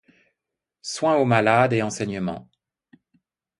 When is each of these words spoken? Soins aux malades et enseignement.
Soins 0.81 1.17
aux 1.17 1.25
malades 1.25 1.73
et 1.73 1.83
enseignement. 1.83 2.49